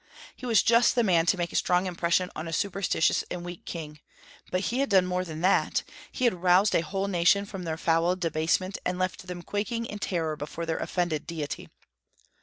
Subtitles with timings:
[0.35, 3.65] He was just the man to make a strong impression on a superstitious and weak
[3.65, 3.99] king;
[4.49, 7.77] but he had done more than that, he had roused a whole nation from their
[7.77, 11.69] foul debasement, and left them quaking in terror before their offended Deity.